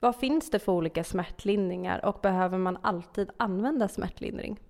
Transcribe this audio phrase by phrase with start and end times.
[0.00, 4.60] Vad finns det för olika smärtlindringar och behöver man alltid använda smärtlindring?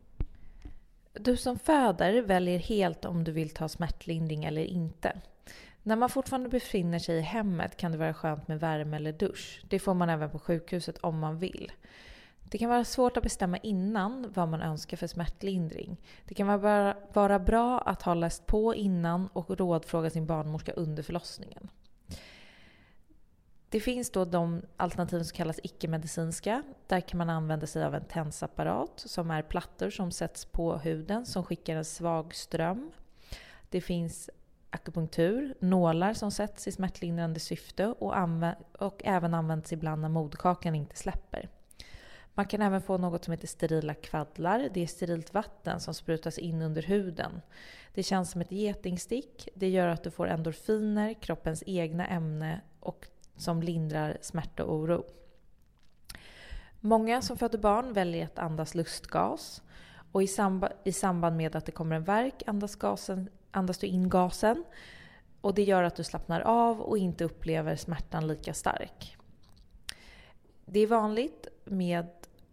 [1.13, 5.21] Du som föder väljer helt om du vill ta smärtlindring eller inte.
[5.83, 9.63] När man fortfarande befinner sig i hemmet kan det vara skönt med värme eller dusch.
[9.69, 11.73] Det får man även på sjukhuset om man vill.
[12.51, 15.97] Det kan vara svårt att bestämma innan vad man önskar för smärtlindring.
[16.25, 16.61] Det kan
[17.13, 21.69] vara, bra att ha läst på innan och rådfråga sin barnmorska under förlossningen.
[23.71, 26.63] Det finns då de alternativ som kallas icke-medicinska.
[26.87, 31.27] Där kan man använda sig av en tensapparat som är plattor som sätts på huden
[31.27, 32.91] som skickar en svag ström.
[33.71, 34.31] Det finns
[34.71, 38.15] akupunktur, nålar som sätts i smärtlindrande syfte och,
[38.79, 41.49] och även används ibland när moderkakan inte släpper.
[42.35, 44.69] Man kan även få något som heter sterila kvaddlar.
[44.75, 47.41] Det är sterilt vatten som sprutas in under huden.
[47.95, 49.49] Det känns som ett getingstick.
[49.55, 55.05] Det gör att du får endorfiner, kroppens egna ämne och som lindrar smärta och oro.
[56.81, 59.63] Många som föder barn väljer att andas lustgas.
[60.13, 63.87] Och i, samba, i samband med att det kommer en verk andas, gasen, andas du
[63.87, 64.65] in gasen.
[65.41, 69.17] Och det gör att du slappnar av och inte upplever smärtan lika stark.
[70.65, 72.07] Det är vanligt med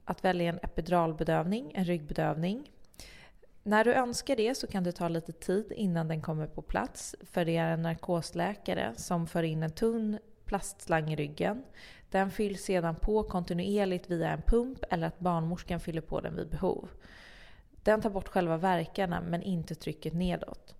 [0.06, 2.72] att välja en epiduralbedövning, en ryggbedövning.
[3.64, 7.16] När du önskar det så kan det ta lite tid innan den kommer på plats
[7.22, 11.64] för det är en narkosläkare som för in en tunn plastslang i ryggen.
[12.10, 16.50] Den fylls sedan på kontinuerligt via en pump eller att barnmorskan fyller på den vid
[16.50, 16.90] behov.
[17.84, 20.76] Den tar bort själva verkarna men inte trycket nedåt.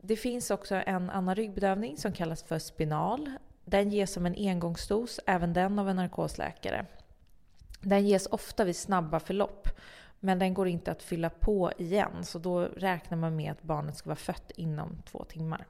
[0.00, 3.30] Det finns också en annan ryggbedövning som kallas för spinal.
[3.64, 6.86] Den ges som en engångsdos, även den av en narkosläkare.
[7.80, 9.68] Den ges ofta vid snabba förlopp,
[10.20, 13.96] men den går inte att fylla på igen så då räknar man med att barnet
[13.96, 15.66] ska vara fött inom två timmar.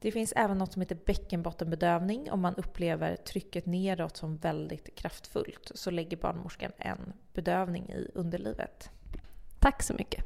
[0.00, 2.30] Det finns även något som heter bäckenbottenbedövning.
[2.30, 8.90] Om man upplever trycket neråt som väldigt kraftfullt så lägger barnmorskan en bedövning i underlivet.
[9.58, 10.24] Tack så mycket.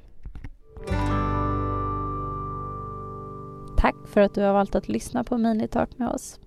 [3.78, 6.40] Tack för att du har valt att lyssna på Minitalk med oss.